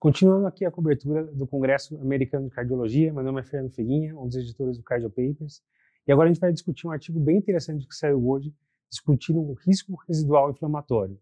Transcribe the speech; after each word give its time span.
Continuando 0.00 0.46
aqui 0.46 0.64
a 0.64 0.70
cobertura 0.70 1.24
do 1.26 1.46
Congresso 1.46 1.94
Americano 2.00 2.48
de 2.48 2.54
Cardiologia, 2.54 3.12
meu 3.12 3.22
nome 3.22 3.42
é 3.42 3.44
Fernando 3.44 3.70
Figuinha, 3.70 4.18
um 4.18 4.26
dos 4.26 4.34
editores 4.34 4.78
do 4.78 4.82
Cardio 4.82 5.10
Papers, 5.10 5.62
e 6.06 6.10
agora 6.10 6.30
a 6.30 6.32
gente 6.32 6.40
vai 6.40 6.50
discutir 6.50 6.86
um 6.86 6.90
artigo 6.90 7.20
bem 7.20 7.36
interessante 7.36 7.86
que 7.86 7.94
saiu 7.94 8.26
hoje, 8.26 8.50
discutindo 8.88 9.38
o 9.38 9.52
risco 9.52 9.94
residual 10.08 10.50
inflamatório. 10.52 11.20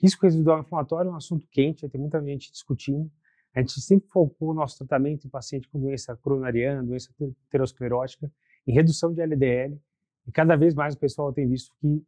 Risco 0.00 0.24
residual 0.24 0.60
inflamatório 0.60 1.08
é 1.08 1.12
um 1.12 1.16
assunto 1.16 1.48
quente, 1.50 1.88
tem 1.88 2.00
muita 2.00 2.22
gente 2.22 2.52
discutindo. 2.52 3.10
A 3.52 3.58
gente 3.58 3.80
sempre 3.80 4.08
focou 4.08 4.50
o 4.50 4.54
nosso 4.54 4.78
tratamento 4.78 5.26
em 5.26 5.30
paciente 5.30 5.68
com 5.68 5.80
doença 5.80 6.14
coronariana, 6.18 6.84
doença 6.84 7.12
aterosclerótica, 7.48 8.30
em 8.64 8.72
redução 8.72 9.12
de 9.12 9.20
LDL, 9.20 9.76
e 10.24 10.30
cada 10.30 10.54
vez 10.54 10.72
mais 10.72 10.94
o 10.94 10.98
pessoal 10.98 11.32
tem 11.32 11.48
visto 11.48 11.74
que 11.80 12.00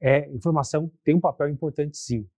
é, 0.00 0.30
inflamação 0.30 0.88
tem 1.02 1.16
um 1.16 1.20
papel 1.20 1.48
importante 1.48 1.96
sim. 1.96 2.28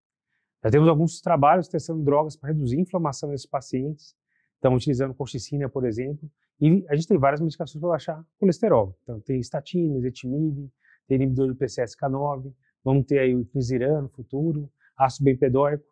Já 0.65 0.71
temos 0.71 0.89
alguns 0.89 1.21
trabalhos 1.21 1.69
testando 1.69 2.03
drogas 2.03 2.37
para 2.37 2.49
reduzir 2.49 2.79
a 2.79 2.81
inflamação 2.81 3.29
nesses 3.29 3.47
pacientes, 3.47 4.17
estão 4.55 4.75
utilizando 4.75 5.13
colchicina, 5.13 5.69
por 5.69 5.85
exemplo, 5.85 6.31
e 6.59 6.87
a 6.89 6.95
gente 6.95 7.07
tem 7.07 7.19
várias 7.19 7.43
medicações 7.43 7.79
para 7.79 7.91
baixar 7.91 8.25
colesterol. 8.39 8.99
Então, 9.03 9.21
tem 9.21 9.39
estatina, 9.39 9.99
ezetimibe, 9.99 10.73
tem 11.07 11.17
inibidor 11.17 11.49
do 11.49 11.55
PCSK9, 11.55 12.51
vamos 12.83 13.05
ter 13.05 13.19
aí 13.19 13.35
o 13.35 13.41
inclisiran 13.41 14.01
no 14.03 14.09
futuro, 14.09 14.71
ácido 14.97 15.25
bempedóico. 15.27 15.85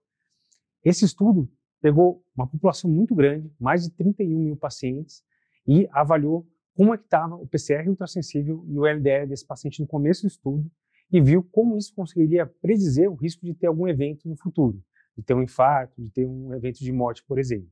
Esse 0.83 1.05
estudo 1.05 1.51
pegou 1.83 2.25
uma 2.35 2.47
população 2.47 2.91
muito 2.91 3.15
grande, 3.15 3.53
mais 3.61 3.83
de 3.83 3.91
31 3.91 4.39
mil 4.39 4.57
pacientes, 4.57 5.23
e 5.67 5.87
avaliou 5.93 6.47
como 6.75 6.95
é 6.95 6.97
que 6.97 7.05
estava 7.05 7.35
o 7.35 7.47
PCR 7.47 7.87
ultrassensível 7.91 8.65
e 8.67 8.79
o 8.79 8.87
LDL 8.87 9.27
desse 9.27 9.47
paciente 9.47 9.83
no 9.83 9.87
começo 9.87 10.23
do 10.23 10.29
estudo 10.29 10.71
e 11.13 11.21
viu 11.21 11.43
como 11.43 11.77
isso 11.77 11.95
conseguiria 11.95 12.47
predizer 12.47 13.11
o 13.11 13.15
risco 13.15 13.45
de 13.45 13.53
ter 13.53 13.67
algum 13.67 13.87
evento 13.87 14.27
no 14.27 14.35
futuro, 14.37 14.83
de 15.17 15.23
ter 15.23 15.35
um 15.35 15.43
infarto, 15.43 16.01
de 16.01 16.09
ter 16.11 16.27
um 16.27 16.55
evento 16.55 16.79
de 16.79 16.91
morte, 16.91 17.23
por 17.25 17.39
exemplo. 17.39 17.71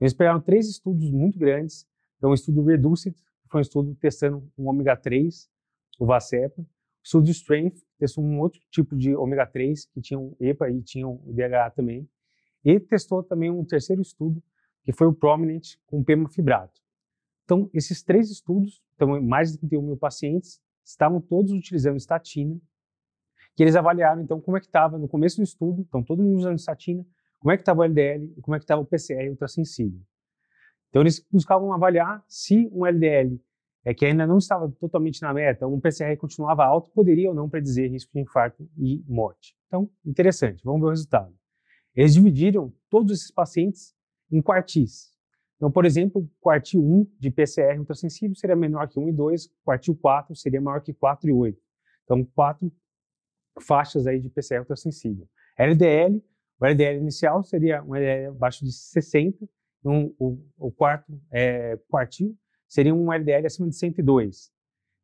Eles 0.00 0.14
pegaram 0.14 0.40
três 0.40 0.68
estudos 0.68 1.10
muito 1.10 1.38
grandes, 1.38 1.86
então 2.16 2.30
o 2.30 2.34
estudo 2.34 2.62
Reduced, 2.62 3.14
que 3.14 3.48
foi 3.50 3.60
um 3.60 3.62
estudo 3.62 3.94
testando 3.96 4.48
o 4.56 4.68
ômega 4.68 4.96
3, 4.96 5.50
o 5.98 6.06
VASEPA, 6.06 6.62
o 6.62 6.66
estudo 7.02 7.30
Strength, 7.30 7.82
testou 7.98 8.24
um 8.24 8.38
outro 8.38 8.60
tipo 8.70 8.96
de 8.96 9.14
ômega 9.16 9.44
3, 9.44 9.86
que 9.86 10.00
tinha 10.00 10.18
um 10.18 10.34
EPA 10.38 10.70
e 10.70 11.04
um 11.04 11.18
DHA 11.32 11.70
também, 11.70 12.08
e 12.64 12.78
testou 12.78 13.24
também 13.24 13.50
um 13.50 13.64
terceiro 13.64 14.00
estudo, 14.00 14.42
que 14.84 14.92
foi 14.92 15.08
o 15.08 15.12
Prominent, 15.12 15.74
com 15.86 16.02
pemafibrato. 16.02 16.80
Então, 17.44 17.68
esses 17.74 18.02
três 18.04 18.30
estudos, 18.30 18.80
então 18.94 19.20
mais 19.20 19.52
de 19.52 19.58
31 19.58 19.82
mil 19.82 19.96
pacientes, 19.96 20.60
estavam 20.84 21.20
todos 21.20 21.52
utilizando 21.52 21.96
estatina, 21.96 22.58
que 23.54 23.62
eles 23.62 23.76
avaliaram 23.76 24.22
então 24.22 24.40
como 24.40 24.56
é 24.56 24.60
que 24.60 24.66
estava 24.66 24.98
no 24.98 25.08
começo 25.08 25.36
do 25.36 25.42
estudo, 25.42 25.82
então 25.82 26.02
todo 26.02 26.22
mundo 26.22 26.38
usando 26.38 26.58
estatina, 26.58 27.04
como 27.38 27.52
é 27.52 27.56
que 27.56 27.62
estava 27.62 27.80
o 27.80 27.84
LDL 27.84 28.34
e 28.36 28.40
como 28.40 28.54
é 28.54 28.58
que 28.58 28.64
estava 28.64 28.80
o 28.80 28.86
PCR 28.86 29.28
ultrassensível. 29.30 30.00
Então 30.88 31.02
eles 31.02 31.24
buscavam 31.30 31.72
avaliar 31.72 32.22
se 32.28 32.68
um 32.72 32.86
LDL 32.86 33.40
é 33.84 33.92
que 33.92 34.06
ainda 34.06 34.26
não 34.26 34.38
estava 34.38 34.70
totalmente 34.78 35.20
na 35.22 35.34
meta, 35.34 35.66
um 35.66 35.80
PCR 35.80 36.16
continuava 36.16 36.64
alto, 36.64 36.90
poderia 36.92 37.28
ou 37.28 37.34
não 37.34 37.48
predizer 37.48 37.90
risco 37.90 38.12
de 38.12 38.20
infarto 38.20 38.68
e 38.78 39.02
morte. 39.08 39.56
Então, 39.66 39.90
interessante, 40.04 40.62
vamos 40.64 40.80
ver 40.80 40.86
o 40.86 40.90
resultado. 40.90 41.34
Eles 41.94 42.14
dividiram 42.14 42.72
todos 42.88 43.12
esses 43.12 43.30
pacientes 43.30 43.94
em 44.30 44.40
quartis. 44.40 45.11
Então, 45.62 45.70
por 45.70 45.84
exemplo, 45.84 46.28
quartil 46.40 46.82
1 46.82 47.06
de 47.20 47.30
PCR 47.30 47.78
ultrassensível 47.78 48.34
seria 48.34 48.56
menor 48.56 48.88
que 48.88 48.98
1 48.98 49.10
e 49.10 49.12
2, 49.12 49.48
quartil 49.64 49.94
4 49.94 50.34
seria 50.34 50.60
maior 50.60 50.80
que 50.80 50.92
4 50.92 51.30
e 51.30 51.32
8. 51.32 51.56
Então, 52.02 52.24
quatro 52.34 52.72
faixas 53.60 54.08
aí 54.08 54.18
de 54.18 54.28
PCR 54.28 54.58
ultrassensível. 54.58 55.24
LDL, 55.56 56.20
o 56.58 56.66
LDL 56.66 56.98
inicial 56.98 57.44
seria 57.44 57.80
um 57.84 57.94
LDL 57.94 58.30
abaixo 58.34 58.64
de 58.64 58.72
60, 58.72 59.48
um, 59.84 60.12
o, 60.18 60.44
o, 60.58 60.72
quarto 60.72 61.16
é, 61.30 61.78
quartil 61.88 62.36
seria 62.68 62.92
um 62.92 63.12
LDL 63.12 63.46
acima 63.46 63.68
de 63.68 63.76
102. 63.76 64.50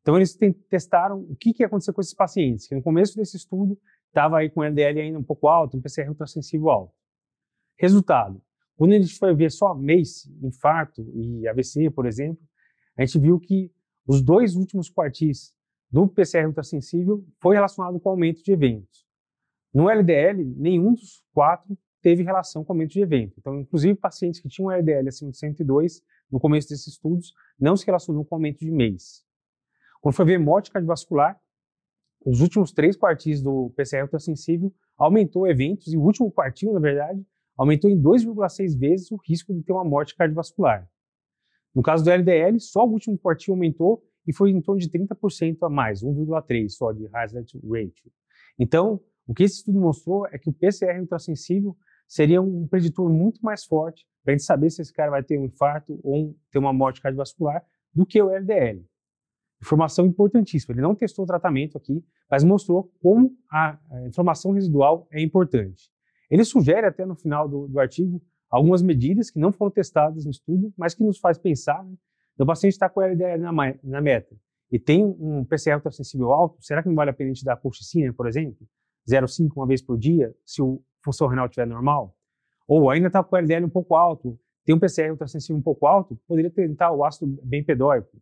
Então, 0.01 0.17
eles 0.17 0.37
testaram 0.69 1.21
o 1.21 1.37
que, 1.37 1.53
que 1.53 1.63
ia 1.63 1.67
acontecer 1.67 1.93
com 1.93 2.01
esses 2.01 2.13
pacientes, 2.13 2.67
que 2.67 2.75
no 2.75 2.83
começo 2.83 3.15
desse 3.15 3.37
estudo 3.37 3.79
estava 4.07 4.39
aí 4.39 4.49
com 4.49 4.61
LDL 4.61 4.99
ainda 4.99 5.19
um 5.19 5.23
pouco 5.23 5.47
alto, 5.47 5.77
um 5.77 5.81
PCR 5.81 6.09
ultrassensível 6.09 6.69
alto. 6.69 6.93
Resultado, 7.77 8.41
quando 8.79 8.93
a 8.93 8.97
gente 8.97 9.19
foi 9.19 9.35
ver 9.35 9.51
só 9.51 9.75
MACE, 9.75 10.33
infarto 10.41 11.01
e 11.13 11.45
AVC, 11.49 11.89
por 11.89 12.05
exemplo, 12.05 12.41
a 12.97 13.05
gente 13.05 13.19
viu 13.19 13.37
que 13.37 13.69
os 14.07 14.21
dois 14.21 14.55
últimos 14.55 14.89
quartis 14.89 15.53
do 15.91 16.07
PCR 16.07 16.47
ultrassensível 16.47 17.21
foi 17.41 17.57
relacionado 17.57 17.99
com 17.99 18.09
aumento 18.09 18.41
de 18.41 18.53
eventos. 18.53 19.05
No 19.73 19.89
LDL, 19.89 20.45
nenhum 20.55 20.93
dos 20.93 21.21
quatro 21.33 21.77
teve 22.01 22.23
relação 22.23 22.63
com 22.63 22.71
aumento 22.71 22.91
de 22.91 23.01
evento. 23.01 23.35
Então, 23.37 23.59
inclusive, 23.59 23.95
pacientes 23.95 24.39
que 24.39 24.47
tinham 24.47 24.71
LDL 24.71 25.09
acima 25.09 25.29
de 25.29 25.37
102, 25.37 26.01
no 26.31 26.39
começo 26.39 26.69
desses 26.69 26.87
estudos, 26.87 27.33
não 27.59 27.75
se 27.75 27.85
relacionou 27.85 28.23
com 28.23 28.35
aumento 28.35 28.59
de 28.59 28.71
MACE. 28.71 29.25
Quando 29.99 30.15
foi 30.15 30.23
ver 30.23 30.39
morte 30.39 30.71
cardiovascular, 30.71 31.37
os 32.25 32.39
últimos 32.39 32.71
três 32.71 32.95
quartis 32.95 33.41
do 33.41 33.73
PCR 33.75 34.03
ultrassensível 34.03 34.73
aumentou 34.97 35.45
eventos, 35.45 35.91
e 35.91 35.97
o 35.97 36.01
último 36.01 36.31
quartil, 36.31 36.71
na 36.71 36.79
verdade, 36.79 37.21
aumentou 37.59 37.89
em 37.89 38.01
2,6 38.01 38.79
vezes 38.79 39.11
o 39.11 39.17
risco 39.17 39.53
de 39.53 39.61
ter 39.61 39.73
uma 39.73 39.83
morte 39.83 40.15
cardiovascular. 40.15 40.89
No 41.75 41.83
caso 41.83 42.05
do 42.05 42.09
LDL, 42.09 42.57
só 42.57 42.85
o 42.85 42.91
último 42.91 43.17
quartil 43.17 43.53
aumentou 43.53 44.01
e 44.25 44.33
foi 44.33 44.51
em 44.51 44.61
torno 44.61 44.79
de 44.79 44.89
30% 44.89 45.57
a 45.63 45.69
mais, 45.69 46.01
1,3 46.01 46.69
só 46.69 46.93
de 46.93 47.09
hazard 47.13 47.51
ratio. 47.69 48.11
Então, 48.57 49.01
o 49.27 49.33
que 49.33 49.43
esse 49.43 49.57
estudo 49.57 49.77
mostrou 49.77 50.25
é 50.27 50.37
que 50.37 50.49
o 50.49 50.53
PCR 50.53 51.01
ultrassensível 51.01 51.75
seria 52.07 52.41
um 52.41 52.65
preditor 52.65 53.09
muito 53.09 53.41
mais 53.41 53.65
forte 53.65 54.07
para 54.23 54.33
a 54.33 54.37
gente 54.37 54.45
saber 54.45 54.69
se 54.69 54.81
esse 54.81 54.93
cara 54.93 55.11
vai 55.11 55.21
ter 55.21 55.37
um 55.37 55.45
infarto 55.45 55.99
ou 56.01 56.35
ter 56.49 56.59
uma 56.59 56.71
morte 56.71 57.01
cardiovascular 57.01 57.61
do 57.93 58.05
que 58.05 58.21
o 58.21 58.29
LDL. 58.29 58.85
Informação 59.61 60.05
importantíssima. 60.05 60.73
Ele 60.73 60.81
não 60.81 60.95
testou 60.95 61.25
o 61.25 61.27
tratamento 61.27 61.77
aqui, 61.77 62.01
mas 62.31 62.45
mostrou 62.45 62.89
como 63.01 63.35
a 63.51 63.77
inflamação 64.07 64.53
residual 64.53 65.07
é 65.11 65.21
importante. 65.21 65.91
Ele 66.29 66.43
sugere 66.43 66.85
até 66.85 67.05
no 67.05 67.15
final 67.15 67.47
do, 67.47 67.67
do 67.67 67.79
artigo 67.79 68.21
algumas 68.49 68.81
medidas 68.81 69.29
que 69.29 69.39
não 69.39 69.51
foram 69.51 69.71
testadas 69.71 70.25
no 70.25 70.31
estudo, 70.31 70.73
mas 70.77 70.93
que 70.93 71.03
nos 71.03 71.19
faz 71.19 71.37
pensar, 71.37 71.83
né? 71.83 71.95
o 72.37 72.45
paciente 72.45 72.73
está 72.73 72.89
com 72.89 73.01
LDL 73.01 73.41
na, 73.41 73.51
na, 73.83 74.01
meta 74.01 74.35
e 74.71 74.79
tem 74.79 75.03
um 75.03 75.43
PCR 75.43 75.75
ultrassensível 75.75 76.31
alto, 76.31 76.57
será 76.61 76.81
que 76.81 76.87
não 76.87 76.95
vale 76.95 77.09
a 77.09 77.13
pena 77.13 77.31
a 77.31 77.33
gente 77.33 77.43
dar 77.43 77.57
colchicina, 77.57 78.13
por 78.13 78.27
exemplo? 78.27 78.67
0,5 79.07 79.49
uma 79.55 79.67
vez 79.67 79.81
por 79.81 79.97
dia, 79.97 80.33
se 80.45 80.61
o 80.61 80.81
função 81.03 81.27
renal 81.27 81.45
estiver 81.45 81.65
normal? 81.65 82.15
Ou 82.67 82.89
ainda 82.89 83.07
está 83.07 83.23
com 83.23 83.35
o 83.35 83.39
LDL 83.39 83.65
um 83.65 83.69
pouco 83.69 83.95
alto, 83.95 84.39
tem 84.63 84.75
um 84.75 84.79
PCR 84.79 85.09
ultrassensível 85.09 85.57
um 85.57 85.61
pouco 85.61 85.87
alto, 85.87 86.15
poderia 86.27 86.51
tentar 86.51 86.91
o 86.91 87.03
ácido 87.03 87.39
bempedóico. 87.43 88.21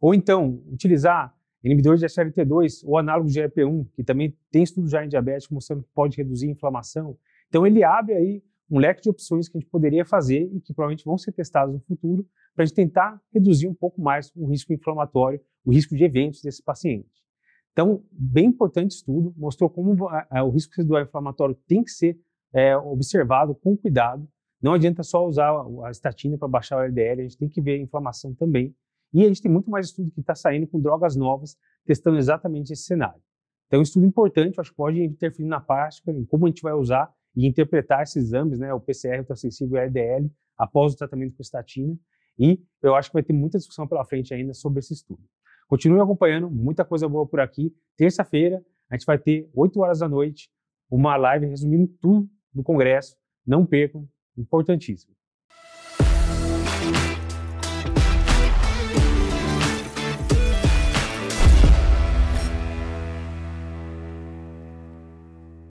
Ou 0.00 0.12
então, 0.12 0.62
utilizar 0.66 1.34
inibidores 1.62 2.00
de 2.00 2.06
SLT2 2.06 2.82
ou 2.84 2.98
análogo 2.98 3.28
de 3.28 3.40
GLP-1, 3.40 3.86
que 3.94 4.04
também 4.04 4.36
tem 4.50 4.62
estudo 4.62 4.88
já 4.88 5.04
em 5.04 5.08
diabetes 5.08 5.48
mostrando 5.48 5.82
que 5.82 5.88
pode 5.94 6.16
reduzir 6.16 6.48
a 6.48 6.50
inflamação. 6.50 7.16
Então 7.48 7.66
ele 7.66 7.82
abre 7.82 8.14
aí 8.14 8.42
um 8.70 8.78
leque 8.78 9.02
de 9.02 9.10
opções 9.10 9.48
que 9.48 9.56
a 9.56 9.60
gente 9.60 9.70
poderia 9.70 10.04
fazer 10.04 10.42
e 10.52 10.60
que 10.60 10.74
provavelmente 10.74 11.04
vão 11.04 11.16
ser 11.16 11.32
testadas 11.32 11.72
no 11.72 11.80
futuro 11.80 12.26
para 12.54 12.64
a 12.64 12.66
gente 12.66 12.74
tentar 12.74 13.20
reduzir 13.32 13.68
um 13.68 13.74
pouco 13.74 14.00
mais 14.00 14.32
o 14.34 14.46
risco 14.46 14.72
inflamatório, 14.72 15.40
o 15.64 15.70
risco 15.70 15.94
de 15.94 16.04
eventos 16.04 16.40
desse 16.40 16.62
paciente. 16.62 17.08
Então, 17.72 18.02
bem 18.10 18.46
importante 18.46 18.92
estudo, 18.92 19.34
mostrou 19.36 19.68
como 19.68 20.08
a, 20.08 20.42
o 20.42 20.50
risco 20.50 20.72
residual 20.74 21.02
inflamatório 21.02 21.54
tem 21.68 21.84
que 21.84 21.90
ser 21.90 22.18
é, 22.54 22.74
observado 22.74 23.54
com 23.54 23.76
cuidado. 23.76 24.26
Não 24.62 24.72
adianta 24.72 25.02
só 25.02 25.26
usar 25.26 25.50
a, 25.84 25.90
estatina 25.90 26.38
para 26.38 26.48
baixar 26.48 26.78
o 26.78 26.80
LDL, 26.80 27.20
a 27.20 27.24
gente 27.24 27.36
tem 27.36 27.48
que 27.48 27.60
ver 27.60 27.74
a 27.74 27.82
inflamação 27.82 28.34
também. 28.34 28.74
E 29.12 29.22
a 29.22 29.28
gente 29.28 29.42
tem 29.42 29.52
muito 29.52 29.70
mais 29.70 29.88
estudo 29.88 30.10
que 30.10 30.20
está 30.20 30.34
saindo 30.34 30.66
com 30.66 30.80
drogas 30.80 31.14
novas, 31.14 31.56
testando 31.84 32.16
exatamente 32.16 32.72
esse 32.72 32.84
cenário. 32.84 33.20
Então, 33.66 33.76
é 33.76 33.80
um 33.80 33.82
estudo 33.82 34.06
importante, 34.06 34.58
acho 34.58 34.70
que 34.70 34.76
pode 34.76 35.02
interferir 35.02 35.48
na 35.48 35.60
prática, 35.60 36.10
em 36.10 36.24
como 36.24 36.46
a 36.46 36.48
gente 36.48 36.62
vai 36.62 36.72
usar 36.72 37.12
e 37.36 37.46
interpretar 37.46 38.02
esses 38.02 38.24
exames, 38.24 38.58
né, 38.58 38.72
o 38.72 38.80
PCR 38.80 39.18
ultrassensível 39.18 39.76
e 39.76 39.80
o 39.80 39.82
LDL, 39.82 40.30
após 40.56 40.94
o 40.94 40.96
tratamento 40.96 41.36
com 41.36 41.42
estatina. 41.42 41.96
E 42.38 42.60
eu 42.82 42.94
acho 42.94 43.10
que 43.10 43.14
vai 43.14 43.22
ter 43.22 43.32
muita 43.32 43.58
discussão 43.58 43.86
pela 43.86 44.04
frente 44.04 44.32
ainda 44.32 44.54
sobre 44.54 44.78
esse 44.78 44.94
estudo. 44.94 45.22
Continue 45.68 46.00
acompanhando, 46.00 46.50
muita 46.50 46.84
coisa 46.84 47.08
boa 47.08 47.26
por 47.26 47.40
aqui. 47.40 47.74
Terça-feira, 47.96 48.64
a 48.88 48.96
gente 48.96 49.04
vai 49.04 49.18
ter 49.18 49.50
8 49.54 49.80
horas 49.80 49.98
da 49.98 50.08
noite, 50.08 50.48
uma 50.90 51.16
live 51.16 51.46
resumindo 51.46 51.88
tudo 52.00 52.28
do 52.54 52.62
Congresso. 52.62 53.16
Não 53.46 53.66
percam, 53.66 54.08
importantíssimo. 54.36 55.14